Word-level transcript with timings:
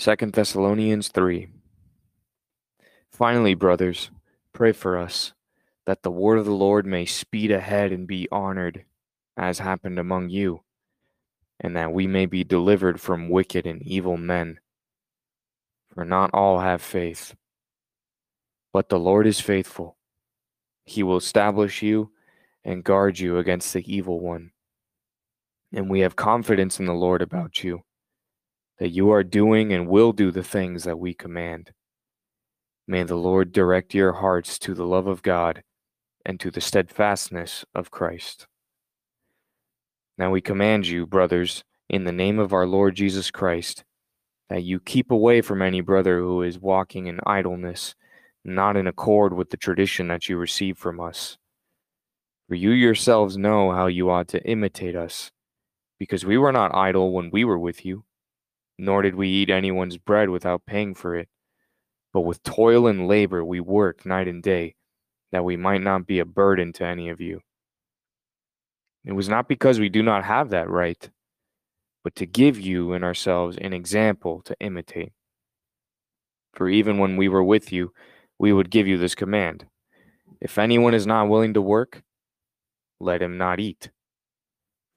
2 0.00 0.16
Thessalonians 0.16 1.08
3. 1.08 1.48
Finally, 3.10 3.52
brothers, 3.52 4.10
pray 4.54 4.72
for 4.72 4.96
us, 4.96 5.34
that 5.84 6.02
the 6.02 6.10
word 6.10 6.38
of 6.38 6.46
the 6.46 6.54
Lord 6.54 6.86
may 6.86 7.04
speed 7.04 7.50
ahead 7.50 7.92
and 7.92 8.06
be 8.06 8.26
honored, 8.32 8.86
as 9.36 9.58
happened 9.58 9.98
among 9.98 10.30
you, 10.30 10.62
and 11.60 11.76
that 11.76 11.92
we 11.92 12.06
may 12.06 12.24
be 12.24 12.44
delivered 12.44 12.98
from 12.98 13.28
wicked 13.28 13.66
and 13.66 13.82
evil 13.82 14.16
men. 14.16 14.60
For 15.92 16.06
not 16.06 16.30
all 16.32 16.60
have 16.60 16.80
faith. 16.80 17.34
But 18.72 18.88
the 18.88 18.98
Lord 18.98 19.26
is 19.26 19.38
faithful. 19.38 19.98
He 20.86 21.02
will 21.02 21.18
establish 21.18 21.82
you 21.82 22.10
and 22.64 22.82
guard 22.82 23.18
you 23.18 23.36
against 23.36 23.74
the 23.74 23.84
evil 23.94 24.18
one. 24.18 24.52
And 25.74 25.90
we 25.90 26.00
have 26.00 26.16
confidence 26.16 26.80
in 26.80 26.86
the 26.86 26.94
Lord 26.94 27.20
about 27.20 27.62
you, 27.62 27.82
that 28.80 28.88
you 28.88 29.10
are 29.10 29.22
doing 29.22 29.72
and 29.72 29.86
will 29.86 30.12
do 30.12 30.30
the 30.30 30.42
things 30.42 30.84
that 30.84 30.98
we 30.98 31.14
command. 31.14 31.70
May 32.88 33.04
the 33.04 33.14
Lord 33.14 33.52
direct 33.52 33.94
your 33.94 34.14
hearts 34.14 34.58
to 34.60 34.74
the 34.74 34.86
love 34.86 35.06
of 35.06 35.22
God 35.22 35.62
and 36.24 36.40
to 36.40 36.50
the 36.50 36.62
steadfastness 36.62 37.64
of 37.74 37.90
Christ. 37.90 38.46
Now 40.16 40.30
we 40.30 40.40
command 40.40 40.86
you, 40.86 41.06
brothers, 41.06 41.62
in 41.88 42.04
the 42.04 42.12
name 42.12 42.38
of 42.38 42.54
our 42.54 42.66
Lord 42.66 42.94
Jesus 42.94 43.30
Christ, 43.30 43.84
that 44.48 44.64
you 44.64 44.80
keep 44.80 45.10
away 45.10 45.42
from 45.42 45.60
any 45.60 45.82
brother 45.82 46.18
who 46.18 46.42
is 46.42 46.58
walking 46.58 47.06
in 47.06 47.20
idleness, 47.26 47.94
not 48.44 48.76
in 48.76 48.86
accord 48.86 49.34
with 49.34 49.50
the 49.50 49.56
tradition 49.58 50.08
that 50.08 50.28
you 50.28 50.38
received 50.38 50.78
from 50.78 51.00
us. 51.00 51.36
For 52.48 52.54
you 52.54 52.70
yourselves 52.70 53.36
know 53.36 53.72
how 53.72 53.86
you 53.86 54.10
ought 54.10 54.28
to 54.28 54.42
imitate 54.44 54.96
us, 54.96 55.30
because 55.98 56.24
we 56.24 56.38
were 56.38 56.52
not 56.52 56.74
idle 56.74 57.12
when 57.12 57.30
we 57.30 57.44
were 57.44 57.58
with 57.58 57.84
you, 57.84 58.04
nor 58.80 59.02
did 59.02 59.14
we 59.14 59.28
eat 59.28 59.50
anyone's 59.50 59.98
bread 59.98 60.30
without 60.30 60.66
paying 60.66 60.94
for 60.94 61.14
it. 61.16 61.28
But 62.12 62.22
with 62.22 62.42
toil 62.42 62.86
and 62.86 63.06
labor 63.06 63.44
we 63.44 63.60
worked 63.60 64.06
night 64.06 64.26
and 64.26 64.42
day, 64.42 64.74
that 65.32 65.44
we 65.44 65.56
might 65.56 65.82
not 65.82 66.06
be 66.06 66.18
a 66.18 66.24
burden 66.24 66.72
to 66.74 66.84
any 66.84 67.08
of 67.08 67.20
you. 67.20 67.42
It 69.04 69.12
was 69.12 69.28
not 69.28 69.48
because 69.48 69.78
we 69.78 69.88
do 69.88 70.02
not 70.02 70.24
have 70.24 70.50
that 70.50 70.68
right, 70.68 71.08
but 72.02 72.14
to 72.16 72.26
give 72.26 72.58
you 72.58 72.92
and 72.92 73.04
ourselves 73.04 73.56
an 73.58 73.72
example 73.72 74.42
to 74.42 74.56
imitate. 74.60 75.12
For 76.54 76.68
even 76.68 76.98
when 76.98 77.16
we 77.16 77.28
were 77.28 77.44
with 77.44 77.72
you, 77.72 77.92
we 78.38 78.52
would 78.52 78.70
give 78.70 78.86
you 78.86 78.98
this 78.98 79.14
command 79.14 79.66
If 80.40 80.58
anyone 80.58 80.94
is 80.94 81.06
not 81.06 81.28
willing 81.28 81.54
to 81.54 81.62
work, 81.62 82.02
let 82.98 83.22
him 83.22 83.38
not 83.38 83.60
eat. 83.60 83.90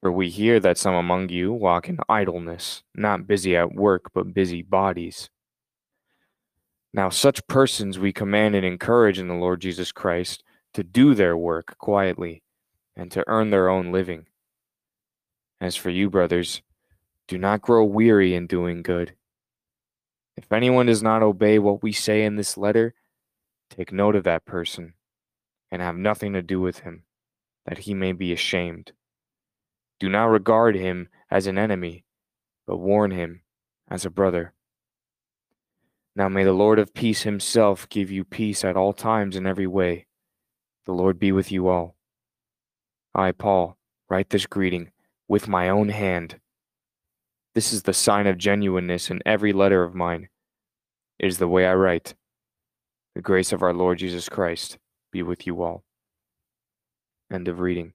For 0.04 0.12
we 0.12 0.28
hear 0.28 0.60
that 0.60 0.76
some 0.76 0.94
among 0.94 1.30
you 1.30 1.50
walk 1.50 1.88
in 1.88 1.96
idleness, 2.10 2.82
not 2.94 3.26
busy 3.26 3.56
at 3.56 3.74
work, 3.74 4.10
but 4.12 4.34
busy 4.34 4.60
bodies. 4.60 5.30
Now, 6.92 7.08
such 7.08 7.46
persons 7.46 7.98
we 7.98 8.12
command 8.12 8.54
and 8.54 8.66
encourage 8.66 9.18
in 9.18 9.28
the 9.28 9.34
Lord 9.34 9.62
Jesus 9.62 9.92
Christ 9.92 10.44
to 10.74 10.84
do 10.84 11.14
their 11.14 11.38
work 11.38 11.78
quietly 11.78 12.42
and 12.94 13.10
to 13.12 13.24
earn 13.26 13.48
their 13.48 13.70
own 13.70 13.92
living. 13.92 14.26
As 15.58 15.74
for 15.74 15.88
you, 15.88 16.10
brothers, 16.10 16.60
do 17.26 17.38
not 17.38 17.62
grow 17.62 17.82
weary 17.82 18.34
in 18.34 18.46
doing 18.46 18.82
good. 18.82 19.14
If 20.36 20.52
anyone 20.52 20.84
does 20.84 21.02
not 21.02 21.22
obey 21.22 21.58
what 21.58 21.82
we 21.82 21.92
say 21.92 22.24
in 22.24 22.36
this 22.36 22.58
letter, 22.58 22.92
take 23.70 23.90
note 23.90 24.16
of 24.16 24.24
that 24.24 24.44
person 24.44 24.92
and 25.70 25.80
have 25.80 25.96
nothing 25.96 26.34
to 26.34 26.42
do 26.42 26.60
with 26.60 26.80
him, 26.80 27.04
that 27.64 27.78
he 27.78 27.94
may 27.94 28.12
be 28.12 28.34
ashamed. 28.34 28.92
Do 30.00 30.08
not 30.08 30.26
regard 30.26 30.74
him 30.74 31.08
as 31.30 31.46
an 31.46 31.58
enemy, 31.58 32.04
but 32.66 32.78
warn 32.78 33.10
him 33.10 33.42
as 33.88 34.04
a 34.04 34.10
brother. 34.10 34.52
Now 36.16 36.28
may 36.28 36.44
the 36.44 36.52
Lord 36.52 36.78
of 36.78 36.94
peace 36.94 37.22
himself 37.22 37.88
give 37.88 38.10
you 38.10 38.24
peace 38.24 38.64
at 38.64 38.76
all 38.76 38.92
times 38.92 39.36
in 39.36 39.46
every 39.46 39.66
way. 39.66 40.06
The 40.86 40.92
Lord 40.92 41.18
be 41.18 41.32
with 41.32 41.50
you 41.50 41.68
all. 41.68 41.96
I, 43.14 43.32
Paul, 43.32 43.78
write 44.08 44.30
this 44.30 44.46
greeting 44.46 44.90
with 45.28 45.48
my 45.48 45.68
own 45.68 45.88
hand. 45.88 46.40
This 47.54 47.72
is 47.72 47.84
the 47.84 47.94
sign 47.94 48.26
of 48.26 48.38
genuineness 48.38 49.10
in 49.10 49.22
every 49.24 49.52
letter 49.52 49.84
of 49.84 49.94
mine. 49.94 50.28
It 51.18 51.26
is 51.26 51.38
the 51.38 51.48
way 51.48 51.66
I 51.66 51.74
write. 51.74 52.14
The 53.14 53.22
grace 53.22 53.52
of 53.52 53.62
our 53.62 53.72
Lord 53.72 53.98
Jesus 53.98 54.28
Christ 54.28 54.78
be 55.12 55.22
with 55.22 55.46
you 55.46 55.62
all. 55.62 55.84
End 57.32 57.46
of 57.48 57.60
reading. 57.60 57.92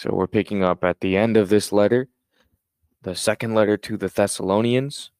So 0.00 0.14
we're 0.14 0.28
picking 0.28 0.64
up 0.64 0.82
at 0.82 1.00
the 1.00 1.18
end 1.18 1.36
of 1.36 1.50
this 1.50 1.72
letter, 1.72 2.08
the 3.02 3.14
second 3.14 3.54
letter 3.54 3.76
to 3.76 3.98
the 3.98 4.08
Thessalonians. 4.08 5.10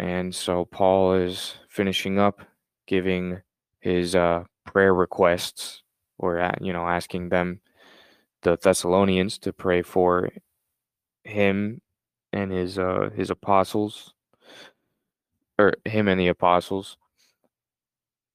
And 0.00 0.34
so 0.34 0.64
Paul 0.64 1.14
is 1.14 1.54
finishing 1.68 2.18
up 2.18 2.40
giving 2.88 3.42
his 3.78 4.16
uh, 4.16 4.42
prayer 4.66 4.92
requests 4.92 5.84
or, 6.18 6.50
you 6.60 6.72
know, 6.72 6.84
asking 6.84 7.28
them, 7.28 7.60
the 8.42 8.58
Thessalonians, 8.60 9.38
to 9.38 9.52
pray 9.52 9.82
for 9.82 10.30
him 11.22 11.80
and 12.32 12.50
his 12.50 12.76
uh, 12.76 13.10
his 13.14 13.30
apostles, 13.30 14.14
or 15.60 15.74
him 15.84 16.08
and 16.08 16.18
the 16.18 16.26
apostles, 16.26 16.96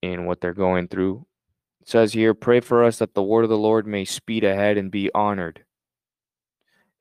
in 0.01 0.25
what 0.28 0.40
they're 0.40 0.53
going 0.53 0.88
through. 0.88 1.25
It 1.85 1.91
says 1.91 2.13
here, 2.13 2.34
pray 2.34 2.62
for 2.62 2.84
us 2.84 2.97
that 3.00 3.13
the 3.13 3.23
word 3.23 3.44
of 3.44 3.50
the 3.50 3.57
Lord 3.57 3.85
may 3.85 4.06
speed 4.06 4.44
ahead 4.44 4.78
and 4.78 4.90
be 4.90 5.12
honored, 5.13 5.63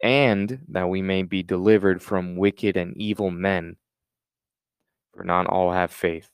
and 0.02 0.60
that 0.68 0.88
we 0.88 1.00
may 1.00 1.22
be 1.22 1.42
delivered 1.42 2.02
from 2.02 2.36
wicked 2.36 2.76
and 2.76 2.96
evil 2.96 3.30
men 3.30 3.76
for 5.14 5.24
not 5.24 5.46
all 5.46 5.72
have 5.72 5.90
faith. 5.90 6.28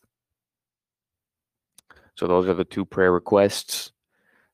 So 2.16 2.26
those 2.26 2.48
are 2.48 2.54
the 2.54 2.64
two 2.64 2.84
prayer 2.84 3.12
requests 3.12 3.92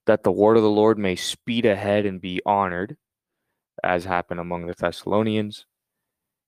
that 0.07 0.23
the 0.23 0.33
word 0.33 0.57
of 0.57 0.63
the 0.63 0.71
Lord 0.71 0.99
may 0.99 1.17
speed 1.17 1.67
ahead 1.67 2.07
and 2.07 2.21
be 2.21 2.41
honored, 2.47 2.97
as 3.83 4.05
happened 4.05 4.41
among 4.41 4.67
the 4.67 4.75
Thessalonians, 4.75 5.67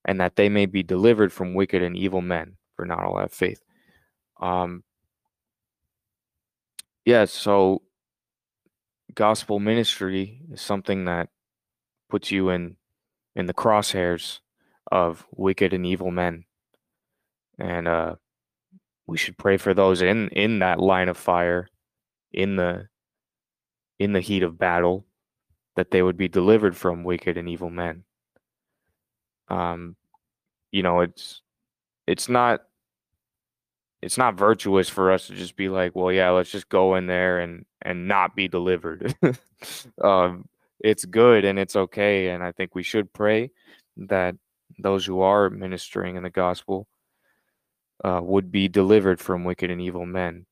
and 0.05 0.19
that 0.21 0.35
they 0.35 0.49
may 0.49 0.65
be 0.65 0.83
delivered 0.83 1.33
from 1.33 1.55
wicked 1.55 1.81
and 1.81 1.97
evil 1.97 2.21
men, 2.21 2.57
for 2.75 2.85
not 2.85 3.03
all 3.03 3.17
have 3.17 3.33
faith. 3.33 3.61
Um, 4.39 4.83
yeah, 7.09 7.25
so 7.25 7.81
gospel 9.15 9.59
ministry 9.59 10.41
is 10.51 10.61
something 10.61 11.05
that 11.05 11.29
puts 12.09 12.31
you 12.31 12.49
in 12.49 12.75
in 13.35 13.47
the 13.47 13.53
crosshairs 13.53 14.39
of 14.91 15.25
wicked 15.31 15.73
and 15.73 15.85
evil 15.85 16.11
men 16.11 16.45
and 17.59 17.87
uh, 17.87 18.15
we 19.07 19.17
should 19.17 19.37
pray 19.37 19.57
for 19.57 19.73
those 19.73 20.01
in 20.01 20.29
in 20.29 20.59
that 20.59 20.79
line 20.79 21.09
of 21.09 21.17
fire, 21.17 21.67
in 22.31 22.55
the 22.55 22.87
in 23.99 24.13
the 24.13 24.21
heat 24.21 24.43
of 24.43 24.57
battle, 24.57 25.05
that 25.75 25.91
they 25.91 26.01
would 26.01 26.17
be 26.17 26.27
delivered 26.27 26.75
from 26.77 27.03
wicked 27.03 27.37
and 27.37 27.49
evil 27.49 27.69
men. 27.69 28.03
Um, 29.49 29.95
you 30.71 30.83
know, 30.83 31.01
it's 31.01 31.41
it's 32.07 32.29
not 32.29 32.61
it's 34.01 34.17
not 34.17 34.37
virtuous 34.37 34.89
for 34.89 35.11
us 35.11 35.27
to 35.27 35.33
just 35.33 35.55
be 35.55 35.69
like, 35.69 35.95
well, 35.95 36.11
yeah, 36.11 36.29
let's 36.29 36.51
just 36.51 36.69
go 36.69 36.95
in 36.95 37.07
there 37.07 37.39
and 37.39 37.65
and 37.81 38.07
not 38.07 38.35
be 38.35 38.47
delivered. 38.47 39.15
um, 40.03 40.47
it's 40.79 41.05
good 41.05 41.45
and 41.45 41.59
it's 41.59 41.75
okay, 41.75 42.29
and 42.29 42.43
I 42.43 42.51
think 42.51 42.75
we 42.75 42.83
should 42.83 43.11
pray 43.13 43.51
that 43.97 44.35
those 44.77 45.05
who 45.05 45.21
are 45.21 45.49
ministering 45.49 46.15
in 46.15 46.23
the 46.23 46.29
gospel 46.29 46.87
uh, 48.03 48.21
would 48.23 48.51
be 48.51 48.67
delivered 48.67 49.19
from 49.19 49.43
wicked 49.43 49.69
and 49.69 49.81
evil 49.81 50.05
men. 50.05 50.45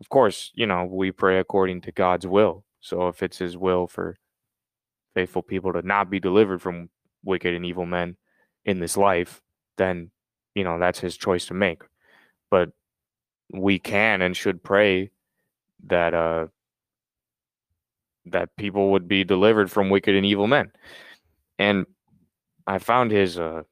Of 0.00 0.08
course, 0.08 0.50
you 0.54 0.66
know, 0.66 0.84
we 0.84 1.12
pray 1.12 1.38
according 1.38 1.82
to 1.82 1.92
God's 1.92 2.26
will. 2.26 2.64
So 2.80 3.08
if 3.08 3.22
it's 3.22 3.38
his 3.38 3.56
will 3.56 3.86
for 3.86 4.16
faithful 5.14 5.42
people 5.42 5.72
to 5.72 5.82
not 5.82 6.10
be 6.10 6.18
delivered 6.18 6.60
from 6.60 6.90
wicked 7.22 7.54
and 7.54 7.64
evil 7.64 7.86
men 7.86 8.16
in 8.64 8.80
this 8.80 8.96
life, 8.96 9.40
then, 9.78 10.10
you 10.54 10.64
know, 10.64 10.78
that's 10.78 10.98
his 10.98 11.16
choice 11.16 11.46
to 11.46 11.54
make. 11.54 11.82
But 12.54 12.70
we 13.52 13.80
can 13.80 14.22
and 14.22 14.36
should 14.36 14.62
pray 14.62 15.10
that 15.86 16.14
uh 16.14 16.46
that 18.26 18.54
people 18.56 18.92
would 18.92 19.08
be 19.08 19.24
delivered 19.24 19.72
from 19.72 19.90
wicked 19.90 20.14
and 20.14 20.24
evil 20.24 20.46
men. 20.46 20.70
And 21.58 21.84
I 22.68 22.78
found 22.78 23.10
his 23.10 23.40
uh 23.40 23.64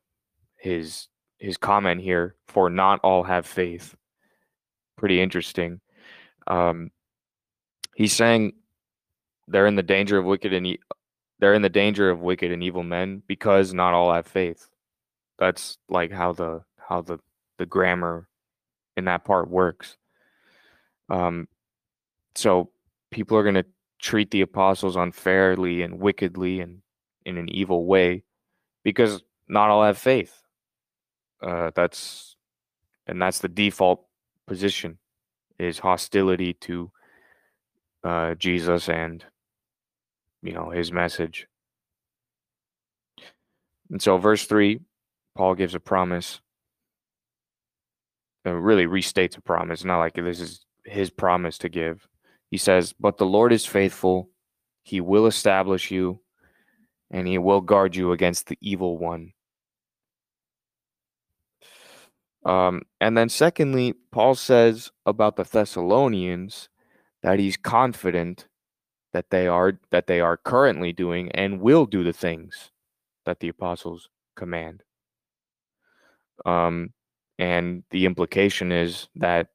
his 0.56 1.06
his 1.38 1.56
comment 1.56 2.00
here 2.00 2.34
for 2.48 2.68
not 2.70 2.98
all 3.04 3.22
have 3.22 3.46
faith. 3.46 3.94
Pretty 4.96 5.20
interesting. 5.20 5.80
Um, 6.48 6.90
he's 7.94 8.12
saying 8.12 8.52
they're 9.46 9.68
in 9.68 9.76
the 9.76 9.84
danger 9.84 10.18
of 10.18 10.24
wicked 10.24 10.52
and 10.52 10.66
e- 10.66 10.80
they're 11.38 11.54
in 11.54 11.62
the 11.62 11.68
danger 11.68 12.10
of 12.10 12.20
wicked 12.20 12.50
and 12.50 12.64
evil 12.64 12.82
men 12.82 13.22
because 13.28 13.72
not 13.72 13.94
all 13.94 14.12
have 14.12 14.26
faith. 14.26 14.68
That's 15.38 15.78
like 15.88 16.10
how 16.10 16.32
the 16.32 16.64
how 16.88 17.02
the 17.02 17.20
the 17.58 17.66
grammar 17.66 18.26
in 18.96 19.06
that 19.06 19.24
part 19.24 19.50
works. 19.50 19.96
Um, 21.10 21.48
so 22.34 22.70
people 23.10 23.36
are 23.38 23.42
going 23.42 23.56
to 23.56 23.66
treat 24.00 24.30
the 24.30 24.42
apostles 24.42 24.96
unfairly 24.96 25.82
and 25.82 26.00
wickedly 26.00 26.60
and 26.60 26.82
in 27.24 27.38
an 27.38 27.48
evil 27.50 27.86
way 27.86 28.24
because 28.84 29.22
not 29.48 29.70
all 29.70 29.84
have 29.84 29.98
faith 29.98 30.40
Uh, 31.42 31.70
that's 31.74 32.36
and 33.06 33.22
that's 33.22 33.40
the 33.40 33.48
default 33.48 34.06
position 34.46 34.98
is 35.58 35.78
hostility 35.80 36.54
to 36.54 36.90
uh, 38.04 38.34
Jesus 38.36 38.88
and 38.88 39.24
you 40.42 40.52
know 40.52 40.70
his 40.70 40.92
message. 40.92 41.48
And 43.90 44.02
so, 44.02 44.18
verse 44.18 44.46
three, 44.46 44.80
Paul 45.36 45.54
gives 45.54 45.74
a 45.74 45.80
promise. 45.80 46.40
It 48.44 48.50
really 48.50 48.86
restates 48.86 49.36
a 49.36 49.42
promise, 49.42 49.84
not 49.84 49.98
like 49.98 50.14
this 50.14 50.40
is 50.40 50.64
his 50.84 51.10
promise 51.10 51.58
to 51.58 51.68
give. 51.68 52.08
He 52.50 52.58
says, 52.58 52.92
"But 52.92 53.18
the 53.18 53.26
Lord 53.26 53.52
is 53.52 53.64
faithful; 53.66 54.30
He 54.82 55.00
will 55.00 55.26
establish 55.26 55.90
you, 55.90 56.20
and 57.10 57.26
He 57.28 57.38
will 57.38 57.60
guard 57.60 57.96
you 57.96 58.12
against 58.12 58.48
the 58.48 58.58
evil 58.60 58.98
one." 58.98 59.32
Um, 62.44 62.82
and 63.00 63.16
then, 63.16 63.28
secondly, 63.28 63.94
Paul 64.10 64.34
says 64.34 64.90
about 65.06 65.36
the 65.36 65.44
Thessalonians 65.44 66.68
that 67.22 67.38
he's 67.38 67.56
confident 67.56 68.48
that 69.12 69.30
they 69.30 69.46
are 69.46 69.78
that 69.90 70.06
they 70.06 70.20
are 70.20 70.36
currently 70.36 70.92
doing 70.92 71.30
and 71.32 71.60
will 71.60 71.86
do 71.86 72.02
the 72.02 72.12
things 72.12 72.70
that 73.24 73.40
the 73.40 73.48
apostles 73.48 74.08
command. 74.34 74.82
Um, 76.44 76.92
and 77.38 77.82
the 77.90 78.06
implication 78.06 78.72
is 78.72 79.08
that 79.16 79.48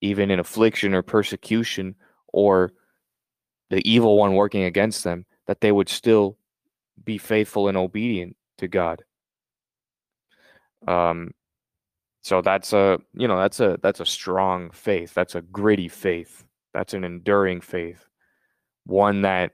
even 0.00 0.30
in 0.30 0.40
affliction 0.40 0.94
or 0.94 1.02
persecution 1.02 1.94
or 2.28 2.72
the 3.70 3.88
evil 3.88 4.16
one 4.18 4.34
working 4.34 4.64
against 4.64 5.04
them, 5.04 5.24
that 5.46 5.60
they 5.60 5.72
would 5.72 5.88
still 5.88 6.36
be 7.04 7.18
faithful 7.18 7.68
and 7.68 7.76
obedient 7.76 8.36
to 8.58 8.68
God. 8.68 9.02
Um, 10.86 11.32
so 12.22 12.42
that's 12.42 12.72
a 12.72 12.98
you 13.14 13.28
know 13.28 13.38
that's 13.38 13.60
a 13.60 13.78
that's 13.82 14.00
a 14.00 14.06
strong 14.06 14.70
faith. 14.70 15.14
That's 15.14 15.34
a 15.34 15.42
gritty 15.42 15.88
faith. 15.88 16.44
That's 16.74 16.94
an 16.94 17.04
enduring 17.04 17.60
faith. 17.60 18.04
One 18.84 19.22
that 19.22 19.52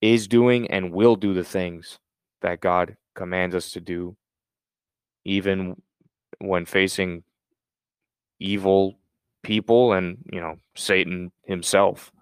is 0.00 0.28
doing 0.28 0.70
and 0.70 0.92
will 0.92 1.16
do 1.16 1.32
the 1.32 1.44
things 1.44 1.98
that 2.42 2.60
God 2.60 2.96
commands 3.14 3.54
us 3.54 3.70
to 3.72 3.80
do, 3.80 4.16
even 5.24 5.80
when 6.42 6.66
facing 6.66 7.22
evil 8.38 8.98
people 9.42 9.92
and 9.92 10.18
you 10.32 10.40
know 10.40 10.56
Satan 10.74 11.32
himself. 11.44 12.12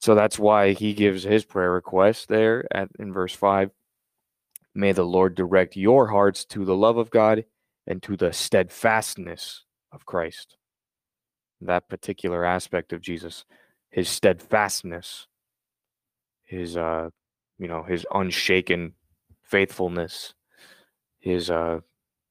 So 0.00 0.16
that's 0.16 0.38
why 0.38 0.72
he 0.72 0.94
gives 0.94 1.22
his 1.22 1.44
prayer 1.44 1.70
request 1.70 2.28
there 2.28 2.66
at 2.74 2.88
in 2.98 3.12
verse 3.12 3.34
5. 3.34 3.70
May 4.74 4.92
the 4.92 5.04
Lord 5.04 5.36
direct 5.36 5.76
your 5.76 6.08
hearts 6.08 6.44
to 6.46 6.64
the 6.64 6.74
love 6.74 6.96
of 6.96 7.10
God 7.10 7.44
and 7.86 8.02
to 8.02 8.16
the 8.16 8.32
steadfastness 8.32 9.64
of 9.92 10.04
Christ. 10.04 10.56
That 11.60 11.88
particular 11.88 12.44
aspect 12.44 12.92
of 12.92 13.00
Jesus, 13.00 13.44
his 13.90 14.08
steadfastness, 14.08 15.28
his 16.42 16.76
uh, 16.76 17.10
you 17.58 17.68
know, 17.68 17.84
his 17.84 18.04
unshaken 18.12 18.94
faithfulness, 19.42 20.34
his 21.20 21.48
uh, 21.48 21.78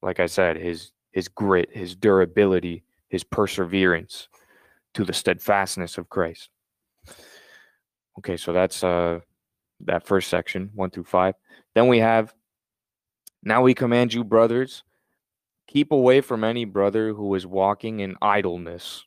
like 0.02 0.20
I 0.20 0.26
said, 0.26 0.58
his 0.58 0.92
his 1.12 1.28
grit, 1.28 1.70
his 1.72 1.96
durability, 1.96 2.84
his 3.10 3.24
perseverance 3.24 4.30
to 4.94 5.04
the 5.04 5.14
steadfastness 5.14 5.98
of 5.98 6.10
Christ. 6.10 6.50
Okay, 8.18 8.38
so 8.38 8.54
that's 8.54 8.84
uh 8.84 9.20
that 9.82 10.06
first 10.06 10.30
section, 10.30 10.70
one 10.76 10.90
through 10.90 11.06
five. 11.06 11.36
Then 11.76 11.88
we 11.88 12.00
have 12.00 12.34
now 13.44 13.62
we 13.62 13.74
command 13.74 14.14
you, 14.14 14.24
brothers, 14.24 14.84
Keep 15.72 15.94
away 15.94 16.20
from 16.20 16.44
any 16.44 16.66
brother 16.66 17.14
who 17.14 17.34
is 17.34 17.48
walking 17.48 18.02
in 18.02 18.18
idleness, 18.22 19.06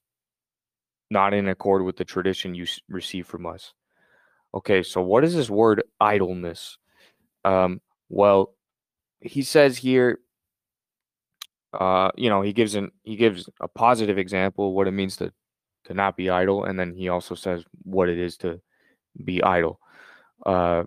not 1.11 1.35
in 1.35 1.47
accord 1.47 1.83
with 1.83 1.99
the 1.99 2.07
tradition 2.07 2.55
you 2.55 2.67
receive 2.89 3.27
from 3.27 3.45
us. 3.45 3.75
Okay, 4.55 4.83
so 4.83 5.03
what 5.03 5.25
is 5.25 5.35
this 5.35 5.51
word 5.51 5.83
idleness? 6.01 6.79
Um, 7.45 7.83
well, 8.09 8.55
he 9.21 9.43
says 9.43 9.77
here, 9.77 10.21
uh, 11.81 12.11
you 12.17 12.29
know, 12.29 12.43
he 12.43 12.53
gives 12.53 12.75
an 12.75 12.91
he 13.03 13.17
gives 13.17 13.49
a 13.61 13.69
positive 13.69 14.19
example 14.19 14.75
what 14.75 14.89
it 14.89 14.93
means 14.93 15.17
to 15.17 15.33
to 15.85 15.95
not 15.95 16.17
be 16.17 16.31
idle, 16.31 16.65
and 16.65 16.79
then 16.79 16.95
he 16.95 17.09
also 17.09 17.35
says 17.35 17.65
what 17.83 18.09
it 18.09 18.19
is 18.19 18.37
to 18.39 18.61
be 19.25 19.43
idle. 19.43 19.79
Uh, 20.45 20.85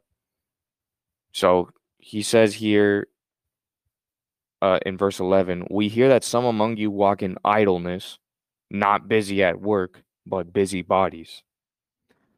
so 1.34 1.69
he 2.00 2.22
says 2.22 2.54
here 2.54 3.07
uh, 4.62 4.80
in 4.86 4.98
verse 4.98 5.19
11, 5.19 5.68
we 5.69 5.88
hear 5.88 6.10
that 6.10 6.24
some 6.24 6.45
among 6.45 6.78
you 6.78 6.89
walk 6.89 7.22
in 7.22 7.38
idleness, 7.45 8.18
not 8.72 9.07
busy 9.07 9.44
at 9.44 9.62
work, 9.62 10.01
but 10.25 10.51
busy 10.51 10.81
bodies. 10.81 11.44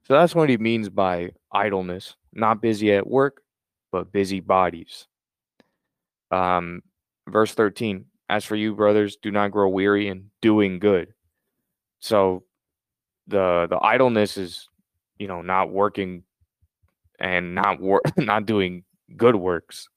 So 0.04 0.16
that's 0.16 0.36
what 0.36 0.50
he 0.50 0.58
means 0.58 0.90
by 0.90 1.32
idleness, 1.52 2.16
not 2.34 2.62
busy 2.62 2.92
at 2.94 3.08
work, 3.08 3.42
but 3.92 4.12
busy 4.12 4.40
bodies. 4.40 5.08
Um, 6.32 6.82
verse 7.28 7.54
13, 7.54 8.06
as 8.30 8.46
for 8.46 8.56
you, 8.56 8.76
brothers, 8.76 9.18
do 9.18 9.32
not 9.32 9.52
grow 9.52 9.68
weary 9.68 10.08
in 10.08 10.30
doing 10.42 10.80
good. 10.80 11.14
So 12.00 12.44
the 13.28 13.68
the 13.70 13.80
idleness 13.82 14.38
is, 14.38 14.70
you 15.18 15.28
know, 15.28 15.42
not 15.42 15.72
working 15.72 16.24
and 17.20 17.56
not 17.56 17.82
work 17.82 18.04
not 18.18 18.46
doing 18.46 18.84
good 19.18 19.36
works. 19.36 19.90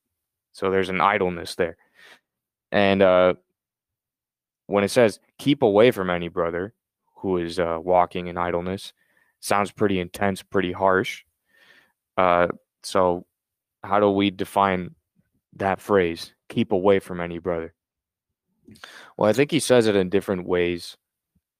So 0.52 0.70
there's 0.70 0.88
an 0.88 1.00
idleness 1.00 1.54
there. 1.54 1.76
And 2.72 3.02
uh, 3.02 3.34
when 4.66 4.82
it 4.82 4.90
says 4.90 5.20
keep 5.38 5.62
away 5.62 5.90
from 5.90 6.10
any 6.10 6.28
brother 6.28 6.74
who 7.16 7.36
is 7.36 7.58
uh, 7.58 7.78
walking 7.80 8.26
in 8.26 8.38
idleness, 8.38 8.92
sounds 9.40 9.70
pretty 9.70 10.00
intense, 10.00 10.42
pretty 10.42 10.72
harsh. 10.72 11.24
Uh, 12.16 12.48
so, 12.82 13.26
how 13.82 14.00
do 14.00 14.10
we 14.10 14.30
define 14.30 14.94
that 15.54 15.80
phrase? 15.80 16.34
Keep 16.48 16.72
away 16.72 16.98
from 16.98 17.20
any 17.20 17.38
brother. 17.38 17.74
Well, 19.16 19.28
I 19.28 19.32
think 19.32 19.50
he 19.50 19.60
says 19.60 19.86
it 19.86 19.96
in 19.96 20.08
different 20.08 20.46
ways. 20.46 20.96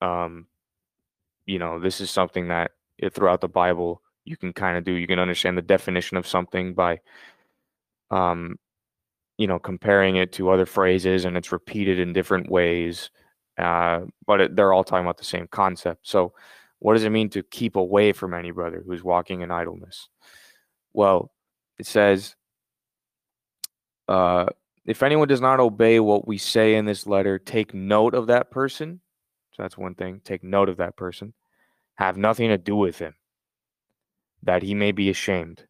Um, 0.00 0.47
you 1.47 1.59
know, 1.59 1.80
this 1.80 2.00
is 2.00 2.11
something 2.11 2.49
that 2.49 2.73
eh, 3.02 3.09
throughout 3.11 3.40
the 3.40 3.49
Bible 3.49 4.02
you 4.25 4.37
can 4.37 4.52
kind 4.52 4.76
of 4.78 4.85
do. 4.85 4.92
You 4.92 5.06
can 5.06 5.18
understand 5.18 5.59
the 5.59 5.62
definition 5.62 6.16
of 6.16 6.26
something 6.26 6.75
by 6.75 7.00
um, 8.11 8.56
you 9.38 9.47
know, 9.47 9.59
comparing 9.59 10.16
it 10.16 10.32
to 10.32 10.50
other 10.50 10.66
phrases 10.66 11.25
and 11.25 11.37
it's 11.37 11.52
repeated 11.52 11.99
in 11.99 12.12
different 12.12 12.50
ways, 12.50 13.11
uh, 13.59 14.00
but 14.26 14.40
it, 14.40 14.56
they're 14.56 14.73
all 14.73 14.85
talking 14.85 15.04
about 15.04 15.18
the 15.18 15.25
same 15.25 15.49
concept. 15.49 16.09
So, 16.09 16.35
what 16.78 16.94
does 16.94 17.04
it 17.04 17.11
mean 17.11 17.30
to 17.30 17.42
keep 17.44 17.76
away 17.76 18.12
from 18.12 18.35
any 18.35 18.50
brother 18.50 18.82
who's 18.87 19.04
walking 19.04 19.42
in 19.42 19.50
idleness? 19.50 20.09
Well, 20.92 21.32
it 21.78 21.87
says, 21.87 22.37
uh, 24.09 24.47
if 24.84 25.02
anyone 25.02 25.28
does 25.28 25.40
not 25.40 25.60
obey 25.60 26.00
what 26.00 26.26
we 26.26 26.38
say 26.38 26.74
in 26.74 26.84
this 26.84 27.06
letter, 27.06 27.38
take 27.38 27.72
note 27.72 28.14
of 28.14 28.26
that 28.26 28.50
person. 28.50 29.00
So 29.52 29.62
that's 29.62 29.78
one 29.78 29.94
thing. 29.94 30.20
Take 30.24 30.42
note 30.42 30.68
of 30.68 30.78
that 30.78 30.96
person. 30.96 31.34
Have 31.96 32.16
nothing 32.16 32.48
to 32.48 32.58
do 32.58 32.74
with 32.74 32.98
him, 32.98 33.14
that 34.42 34.62
he 34.62 34.74
may 34.74 34.92
be 34.92 35.10
ashamed. 35.10 35.66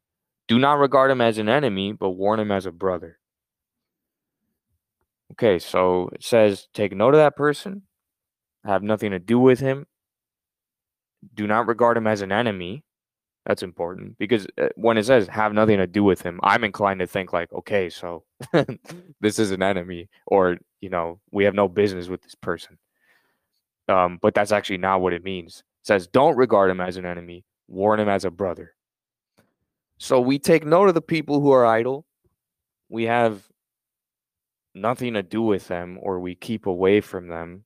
Do 0.49 0.59
not 0.59 0.79
regard 0.79 1.11
him 1.11 1.21
as 1.21 1.39
an 1.39 1.49
enemy, 1.49 1.93
but 1.93 2.11
warn 2.11 2.41
him 2.41 2.51
as 2.51 2.67
a 2.67 2.73
brother. 2.73 3.19
Okay, 5.33 5.59
so 5.59 6.11
it 6.13 6.23
says 6.23 6.69
take 6.75 6.95
note 6.95 7.15
of 7.15 7.19
that 7.19 7.37
person, 7.37 7.83
have 8.65 8.83
nothing 8.83 9.11
to 9.11 9.19
do 9.19 9.39
with 9.39 9.61
him, 9.61 9.87
do 11.35 11.47
not 11.47 11.67
regard 11.67 11.97
him 11.97 12.07
as 12.07 12.21
an 12.21 12.33
enemy. 12.33 12.85
That's 13.47 13.63
important 13.63 14.19
because 14.19 14.47
uh, 14.61 14.69
when 14.77 14.97
it 14.97 15.05
says 15.05 15.27
have 15.27 15.53
nothing 15.53 15.79
to 15.79 15.87
do 15.87 16.05
with 16.05 16.23
him, 16.23 16.39
I'm 16.45 16.63
inclined 16.63 17.01
to 17.01 17.07
think 17.09 17.33
like, 17.33 17.53
okay, 17.53 17.91
so 17.91 18.23
this 19.21 19.39
is 19.39 19.51
an 19.51 19.63
enemy, 19.63 20.09
or 20.27 20.59
you 20.81 20.91
know, 20.91 21.19
we 21.33 21.45
have 21.45 21.55
no 21.55 21.69
business 21.69 22.09
with 22.09 22.23
this 22.23 22.37
person. 22.37 22.79
Um, 23.89 24.19
but 24.23 24.35
that's 24.35 24.53
actually 24.53 24.79
not 24.79 25.01
what 25.01 25.13
it 25.13 25.25
means. 25.25 25.65
It 25.83 25.87
says 25.87 26.07
don't 26.07 26.37
regard 26.37 26.71
him 26.71 26.81
as 26.81 26.97
an 26.97 27.05
enemy, 27.05 27.45
warn 27.67 27.99
him 27.99 28.09
as 28.09 28.25
a 28.25 28.31
brother. 28.31 28.75
So 29.99 30.21
we 30.21 30.39
take 30.39 30.65
note 30.65 30.89
of 30.89 30.95
the 30.95 31.03
people 31.03 31.41
who 31.41 31.51
are 31.51 31.67
idle. 31.67 32.07
We 32.89 33.05
have 33.05 33.43
nothing 34.75 35.15
to 35.15 35.23
do 35.23 35.43
with 35.43 35.69
them 35.69 35.99
or 36.01 36.21
we 36.21 36.35
keep 36.35 36.67
away 36.67 37.01
from 37.01 37.29
them. 37.29 37.65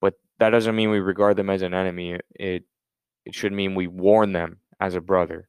But 0.00 0.14
that 0.38 0.50
doesn't 0.50 0.74
mean 0.74 0.90
we 0.90 1.00
regard 1.00 1.36
them 1.36 1.50
as 1.50 1.62
an 1.62 1.74
enemy. 1.74 2.18
It 2.34 2.64
it 3.24 3.34
should 3.34 3.52
mean 3.52 3.74
we 3.74 3.86
warn 3.86 4.32
them 4.32 4.58
as 4.80 4.94
a 4.94 5.00
brother. 5.00 5.48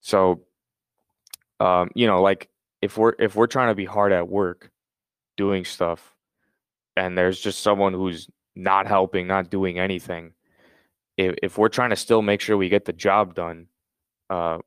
So 0.00 0.44
um, 1.60 1.90
you 1.94 2.06
know, 2.06 2.22
like 2.22 2.48
if 2.82 2.98
we're 2.98 3.14
if 3.18 3.34
we're 3.36 3.46
trying 3.46 3.68
to 3.68 3.74
be 3.74 3.84
hard 3.84 4.12
at 4.12 4.28
work 4.28 4.70
doing 5.36 5.64
stuff 5.64 6.14
and 6.96 7.16
there's 7.16 7.40
just 7.40 7.60
someone 7.60 7.92
who's 7.92 8.28
not 8.54 8.86
helping, 8.86 9.26
not 9.26 9.50
doing 9.50 9.78
anything, 9.78 10.32
if 11.16 11.34
if 11.42 11.58
we're 11.58 11.68
trying 11.68 11.90
to 11.90 11.96
still 11.96 12.22
make 12.22 12.40
sure 12.40 12.56
we 12.56 12.68
get 12.68 12.84
the 12.84 12.92
job 12.92 13.34
done, 13.34 13.66
uh, 14.30 14.58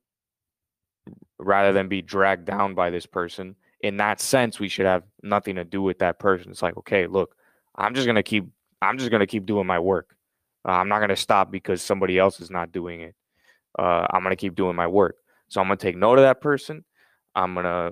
rather 1.40 1.72
than 1.74 1.88
be 1.88 2.02
dragged 2.02 2.46
down 2.46 2.74
by 2.76 2.90
this 2.90 3.06
person. 3.06 3.56
In 3.82 3.98
that 3.98 4.20
sense, 4.20 4.60
we 4.60 4.70
should 4.70 4.88
have 4.88 5.04
nothing 5.22 5.56
to 5.58 5.64
do 5.64 5.84
with 5.84 6.00
that 6.00 6.18
person. 6.18 6.50
It's 6.50 6.64
like, 6.64 6.78
okay, 6.78 7.06
look, 7.06 7.36
I'm 7.76 7.94
just 7.94 8.08
gonna 8.08 8.24
keep 8.24 8.48
I'm 8.82 8.98
just 8.98 9.12
gonna 9.12 9.28
keep 9.28 9.46
doing 9.46 9.68
my 9.68 9.80
work. 9.80 10.17
Uh, 10.66 10.72
I'm 10.72 10.90
not 10.90 11.00
gonna 11.00 11.16
stop 11.16 11.52
because 11.52 11.82
somebody 11.82 12.18
else 12.18 12.40
is 12.40 12.52
not 12.52 12.72
doing 12.72 13.02
it. 13.02 13.16
Uh, 13.78 14.08
I'm 14.10 14.24
gonna 14.24 14.36
keep 14.36 14.56
doing 14.56 14.76
my 14.76 14.88
work. 14.88 15.18
So 15.50 15.62
I'm 15.62 15.68
gonna 15.68 15.78
take 15.78 15.96
note 15.96 16.18
of 16.20 16.24
that 16.24 16.42
person. 16.42 16.84
I'm 17.36 17.56
gonna 17.56 17.92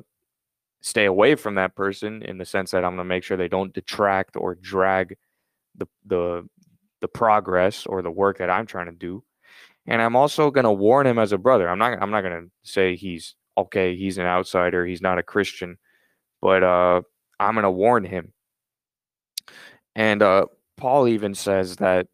stay 0.82 1.06
away 1.06 1.36
from 1.36 1.56
that 1.56 1.76
person 1.76 2.22
in 2.24 2.38
the 2.38 2.46
sense 2.46 2.72
that 2.72 2.84
I'm 2.86 2.94
gonna 2.94 3.06
make 3.06 3.24
sure 3.24 3.38
they 3.38 3.48
don't 3.48 3.74
detract 3.74 4.36
or 4.36 4.56
drag 4.56 5.18
the 5.76 5.88
the 6.06 6.48
the 7.02 7.08
progress 7.08 7.86
or 7.86 8.02
the 8.02 8.12
work 8.12 8.38
that 8.40 8.50
I'm 8.50 8.66
trying 8.66 8.88
to 8.88 8.92
do. 8.92 9.24
And 9.88 10.02
I'm 10.02 10.16
also 10.16 10.52
gonna 10.52 10.74
warn 10.74 11.08
him 11.08 11.20
as 11.20 11.32
a 11.32 11.38
brother. 11.38 11.70
I'm 11.70 11.80
not 11.80 12.02
I'm 12.02 12.12
not 12.12 12.22
gonna 12.22 12.48
say 12.64 12.96
he's 12.96 13.36
okay, 13.58 13.96
he's 13.96 14.18
an 14.18 14.26
outsider, 14.26 14.86
he's 14.86 15.02
not 15.02 15.20
a 15.20 15.24
Christian, 15.24 15.78
but 16.42 16.64
uh, 16.64 17.02
I'm 17.40 17.56
gonna 17.56 17.72
warn 17.72 18.04
him. 18.04 18.34
And 19.96 20.22
uh, 20.22 20.48
Paul 20.78 21.08
even 21.08 21.34
says 21.36 21.78
that 21.78 22.08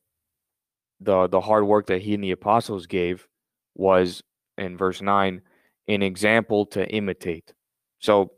the 1.01 1.27
the 1.27 1.41
hard 1.41 1.65
work 1.65 1.87
that 1.87 2.01
he 2.01 2.13
and 2.13 2.23
the 2.23 2.31
apostles 2.31 2.85
gave 2.85 3.27
was 3.75 4.23
in 4.57 4.77
verse 4.77 5.01
9 5.01 5.41
an 5.87 6.03
example 6.03 6.65
to 6.67 6.87
imitate. 6.89 7.53
So 7.99 8.31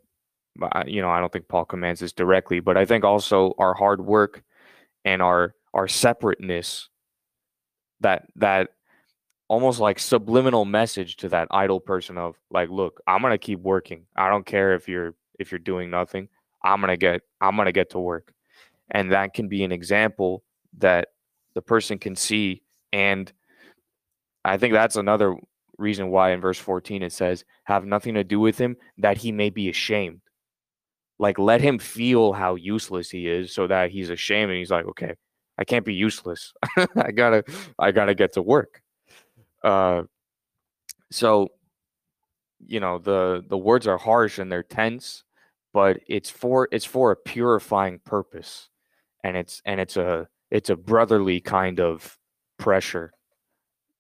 you 0.86 1.02
know, 1.02 1.10
I 1.10 1.20
don't 1.20 1.34
think 1.34 1.48
Paul 1.48 1.66
commands 1.66 2.00
this 2.00 2.14
directly, 2.14 2.60
but 2.60 2.78
I 2.78 2.86
think 2.86 3.04
also 3.04 3.54
our 3.58 3.74
hard 3.74 4.02
work 4.02 4.44
and 5.04 5.22
our 5.22 5.56
our 5.74 5.88
separateness 5.88 6.90
that 8.02 8.28
that 8.36 8.70
almost 9.48 9.80
like 9.80 10.00
subliminal 10.00 10.66
message 10.66 11.18
to 11.18 11.30
that 11.30 11.48
idle 11.52 11.80
person 11.80 12.18
of 12.18 12.36
like 12.50 12.70
look 12.70 13.02
i'm 13.08 13.22
to 13.22 13.38
keep 13.38 13.60
working. 13.60 14.06
I 14.16 14.30
don't 14.30 14.46
care 14.46 14.74
if 14.76 14.88
you're 14.88 15.16
if 15.40 15.52
you're 15.52 15.60
doing 15.60 15.90
nothing. 15.90 16.30
I'm 16.64 16.82
to 16.82 16.98
get 16.98 17.22
i'm 17.42 17.58
to 17.58 17.72
get 17.72 17.90
to 17.92 18.00
work. 18.00 18.34
And 18.92 19.12
that 19.12 19.34
can 19.34 19.48
be 19.48 19.64
an 19.64 19.72
example 19.72 20.44
that 20.78 21.10
the 21.56 21.62
person 21.62 21.98
can 21.98 22.16
see 22.16 22.62
and 22.92 23.32
i 24.46 24.58
think 24.58 24.74
that's 24.74 24.96
another 24.96 25.36
reason 25.78 26.10
why 26.10 26.32
in 26.32 26.42
verse 26.42 26.58
14 26.58 27.04
it 27.04 27.12
says 27.12 27.44
have 27.64 27.86
nothing 27.86 28.14
to 28.16 28.24
do 28.24 28.40
with 28.40 28.58
him 28.58 28.76
that 28.98 29.18
he 29.18 29.32
may 29.32 29.50
be 29.50 29.70
ashamed. 29.70 30.22
Like 31.20 31.40
let 31.40 31.62
him 31.62 31.80
feel 31.80 32.34
how 32.34 32.56
useless 32.56 33.10
he 33.10 33.28
is 33.28 33.54
so 33.54 33.68
that 33.68 33.92
he's 33.92 34.10
ashamed 34.10 34.52
and 34.52 34.60
he's 34.60 34.72
like 34.72 34.86
okay 34.86 35.16
i 35.58 35.64
can't 35.64 35.86
be 35.86 35.94
useless. 35.94 36.54
I 36.96 37.12
gotta 37.12 37.44
i 37.80 37.92
gotta 37.92 38.16
get 38.16 38.34
to 38.34 38.42
work. 38.42 38.82
Uh, 39.64 40.04
so, 41.12 41.50
you 42.66 42.80
know, 42.80 42.98
the 42.98 43.44
the 43.48 43.58
words 43.58 43.88
are 43.88 43.98
harsh 43.98 44.40
and 44.40 44.52
they're 44.52 44.64
tense, 44.64 45.24
but 45.74 46.00
it's 46.08 46.30
for 46.30 46.68
it's 46.72 46.86
for 46.86 47.12
a 47.12 47.16
purifying 47.16 48.00
purpose, 48.00 48.70
and 49.24 49.38
it's 49.38 49.62
and 49.66 49.80
it's 49.80 49.96
a 49.96 50.28
it's 50.54 50.70
a 50.70 50.76
brotherly 50.78 51.42
kind 51.42 51.80
of 51.80 52.18
pressure 52.60 53.12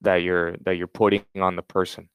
that 0.02 0.18
you're 0.18 0.56
that 0.66 0.78
you're 0.78 0.88
putting 0.88 1.26
on 1.42 1.56
the 1.56 1.64
person. 1.64 2.10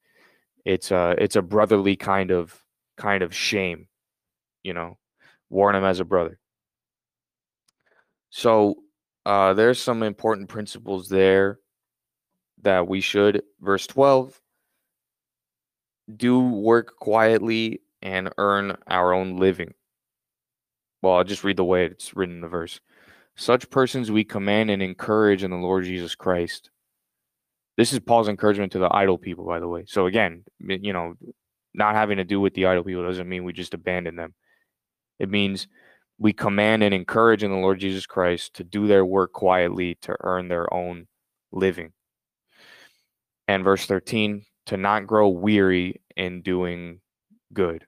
It's 0.65 0.91
a 0.91 1.15
it's 1.17 1.35
a 1.35 1.41
brotherly 1.41 1.97
kind 1.97 2.31
of 2.31 2.57
kind 2.97 3.21
of 3.21 3.35
shame, 3.35 3.87
you 4.63 4.73
know, 4.73 4.97
warn 5.49 5.75
him 5.75 5.83
as 5.83 5.99
a 5.99 6.05
brother. 6.05 6.39
So 8.29 8.75
uh, 9.25 9.53
there's 9.55 9.81
some 9.81 10.03
important 10.03 10.47
principles 10.47 11.09
there 11.09 11.59
that 12.61 12.87
we 12.87 13.01
should, 13.01 13.43
verse 13.59 13.87
12, 13.87 14.39
do 16.15 16.39
work 16.39 16.95
quietly 16.97 17.81
and 18.01 18.29
earn 18.37 18.77
our 18.87 19.13
own 19.13 19.37
living. 19.37 19.73
Well, 21.01 21.15
I'll 21.15 21.23
just 21.23 21.43
read 21.43 21.57
the 21.57 21.65
way 21.65 21.85
it's 21.85 22.15
written 22.15 22.35
in 22.35 22.41
the 22.41 22.47
verse. 22.47 22.79
Such 23.39 23.69
persons 23.69 24.11
we 24.11 24.25
command 24.25 24.69
and 24.69 24.81
encourage 24.81 25.45
in 25.45 25.51
the 25.51 25.55
Lord 25.55 25.85
Jesus 25.85 26.13
Christ. 26.13 26.71
This 27.77 27.93
is 27.93 27.99
Paul's 27.99 28.27
encouragement 28.27 28.73
to 28.73 28.79
the 28.79 28.93
idle 28.93 29.17
people, 29.17 29.45
by 29.45 29.59
the 29.59 29.67
way. 29.67 29.85
So 29.87 30.07
again, 30.07 30.43
you 30.59 30.91
know, 30.91 31.13
not 31.73 31.95
having 31.95 32.17
to 32.17 32.25
do 32.25 32.41
with 32.41 32.53
the 32.53 32.65
idle 32.65 32.83
people 32.83 33.05
doesn't 33.05 33.29
mean 33.29 33.45
we 33.45 33.53
just 33.53 33.73
abandon 33.73 34.17
them. 34.17 34.33
It 35.19 35.29
means 35.29 35.69
we 36.17 36.33
command 36.33 36.83
and 36.83 36.93
encourage 36.93 37.41
in 37.41 37.49
the 37.49 37.55
Lord 37.55 37.79
Jesus 37.79 38.05
Christ 38.05 38.55
to 38.55 38.65
do 38.65 38.87
their 38.87 39.05
work 39.05 39.31
quietly 39.31 39.97
to 40.01 40.17
earn 40.19 40.49
their 40.49 40.71
own 40.73 41.07
living. 41.53 41.93
And 43.47 43.63
verse 43.63 43.85
13, 43.85 44.43
to 44.65 44.75
not 44.75 45.07
grow 45.07 45.29
weary 45.29 46.01
in 46.17 46.41
doing 46.41 46.99
good. 47.53 47.85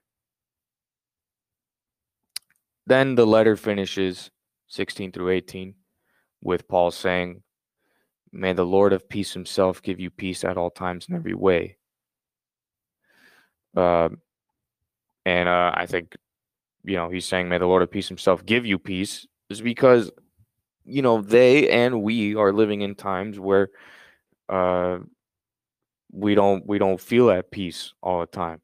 Then 2.86 3.16
the 3.16 3.26
letter 3.26 3.54
finishes 3.54 4.30
16 4.72 5.12
through 5.12 5.28
18 5.28 5.74
with 6.42 6.66
Paul 6.66 6.90
saying, 6.90 7.42
May 8.32 8.54
the 8.54 8.64
Lord 8.64 8.94
of 8.94 9.06
peace 9.06 9.34
himself 9.34 9.82
give 9.82 10.00
you 10.00 10.08
peace 10.08 10.44
at 10.44 10.56
all 10.56 10.70
times 10.70 11.06
in 11.08 11.14
every 11.14 11.34
way. 11.34 11.76
Uh, 13.76 14.08
and 15.26 15.46
uh, 15.46 15.72
I 15.74 15.84
think, 15.84 16.16
you 16.84 16.96
know, 16.96 17.10
he's 17.10 17.26
saying, 17.26 17.50
May 17.50 17.58
the 17.58 17.66
Lord 17.66 17.82
of 17.82 17.90
peace 17.90 18.08
himself 18.08 18.46
give 18.46 18.64
you 18.64 18.78
peace, 18.78 19.26
is 19.50 19.60
because, 19.60 20.10
you 20.86 21.02
know, 21.02 21.20
they 21.20 21.68
and 21.68 22.02
we 22.02 22.34
are 22.34 22.50
living 22.50 22.80
in 22.80 22.94
times 22.94 23.38
where 23.38 23.68
uh, 24.48 25.00
we 26.10 26.34
don't 26.34 26.66
we 26.66 26.78
don't 26.78 27.00
feel 27.00 27.30
at 27.30 27.50
peace 27.50 27.92
all 28.02 28.20
the 28.20 28.26
time. 28.26 28.62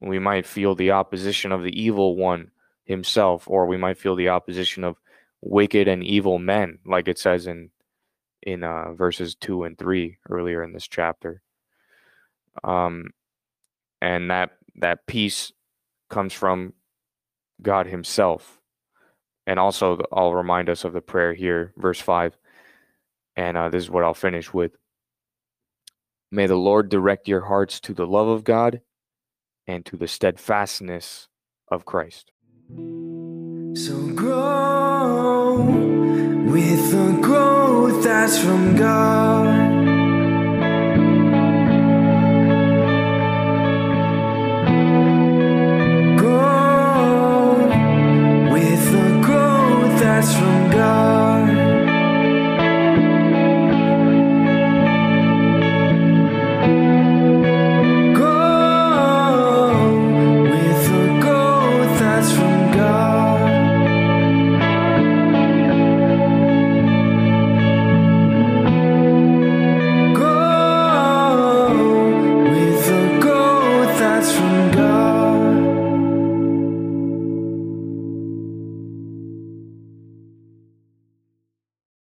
We 0.00 0.20
might 0.20 0.46
feel 0.46 0.76
the 0.76 0.92
opposition 0.92 1.50
of 1.50 1.64
the 1.64 1.82
evil 1.82 2.14
one 2.14 2.52
himself, 2.84 3.48
or 3.48 3.66
we 3.66 3.76
might 3.76 3.98
feel 3.98 4.14
the 4.14 4.28
opposition 4.28 4.84
of 4.84 4.96
wicked 5.42 5.88
and 5.88 6.02
evil 6.02 6.38
men, 6.38 6.78
like 6.84 7.08
it 7.08 7.18
says 7.18 7.46
in 7.46 7.70
in 8.42 8.62
uh, 8.62 8.92
verses 8.92 9.34
two 9.34 9.64
and 9.64 9.76
three 9.76 10.18
earlier 10.28 10.62
in 10.62 10.72
this 10.72 10.86
chapter. 10.86 11.42
Um, 12.62 13.10
and 14.00 14.30
that 14.30 14.50
that 14.76 15.06
peace 15.06 15.52
comes 16.10 16.32
from 16.32 16.72
God 17.62 17.86
Himself, 17.86 18.60
and 19.46 19.58
also 19.58 20.00
I'll 20.12 20.34
remind 20.34 20.68
us 20.68 20.84
of 20.84 20.92
the 20.92 21.00
prayer 21.00 21.34
here, 21.34 21.72
verse 21.76 22.00
five, 22.00 22.36
and 23.36 23.56
uh, 23.56 23.68
this 23.68 23.84
is 23.84 23.90
what 23.90 24.04
I'll 24.04 24.14
finish 24.14 24.52
with. 24.52 24.72
May 26.30 26.46
the 26.46 26.56
Lord 26.56 26.88
direct 26.88 27.28
your 27.28 27.42
hearts 27.42 27.80
to 27.80 27.94
the 27.94 28.06
love 28.06 28.28
of 28.28 28.44
God 28.44 28.80
and 29.66 29.84
to 29.86 29.96
the 29.96 30.08
steadfastness 30.08 31.28
of 31.68 31.84
Christ. 31.84 32.32
So 33.76 33.92
grow 34.14 35.56
with 36.50 36.90
the 36.92 37.18
growth 37.20 38.02
that's 38.02 38.38
from 38.38 38.74
God. 38.74 39.84
Grow 46.16 47.52
with 48.50 48.92
the 48.92 49.20
growth 49.22 50.00
that's 50.00 50.32
from 50.32 50.70
God. 50.70 51.15